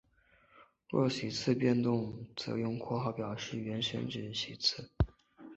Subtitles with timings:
[0.89, 4.89] 若席次变动则用括号表示原选举席次。